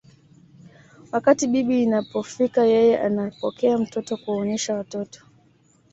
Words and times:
Wakati 1.13 1.43
bibi 1.51 1.83
inapofika 1.83 2.65
yeye 2.65 2.99
anapokea 2.99 3.77
mtoto 3.77 4.17
kuwaonyesha 4.17 4.75
watoto 4.75 5.25